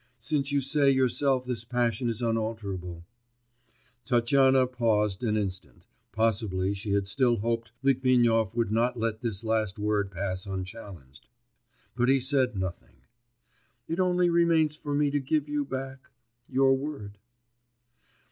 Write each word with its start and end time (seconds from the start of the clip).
Since 0.17 0.51
you 0.51 0.61
say 0.61 0.89
yourself 0.89 1.45
this 1.45 1.63
passion 1.63 2.09
is 2.09 2.23
unalterable'... 2.23 3.05
(Tatyana 4.03 4.65
paused 4.65 5.23
an 5.23 5.37
instant, 5.37 5.85
possibly 6.11 6.73
she 6.73 6.93
had 6.93 7.05
still 7.05 7.37
hoped 7.37 7.71
Litvinov 7.83 8.55
would 8.55 8.71
not 8.71 8.97
let 8.97 9.21
this 9.21 9.43
last 9.43 9.77
word 9.77 10.09
pass 10.09 10.47
unchallenged, 10.47 11.27
but 11.95 12.09
he 12.09 12.19
said 12.19 12.55
nothing), 12.57 13.03
'it 13.87 13.99
only 13.99 14.31
remains 14.31 14.75
for 14.75 14.95
me 14.95 15.11
to 15.11 15.19
give 15.19 15.47
you 15.47 15.65
back... 15.65 15.99
your 16.49 16.75
word. 16.75 17.19